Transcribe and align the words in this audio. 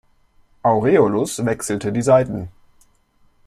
Aureolus 0.65 1.39
wechselte 1.45 1.91
die 1.93 2.01
Seiten. 2.01 2.47